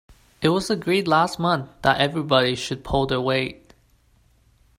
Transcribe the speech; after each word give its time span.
It 0.41 0.49
was 0.49 0.71
agreed 0.71 1.07
last 1.07 1.37
month 1.37 1.69
that 1.83 2.01
everybody 2.01 2.55
should 2.55 2.83
pull 2.83 3.05
their 3.05 3.21
weight 3.21 3.75